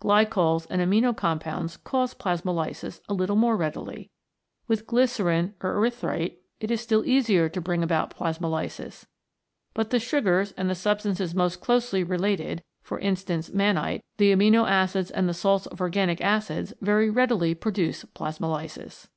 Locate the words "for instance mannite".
12.84-14.04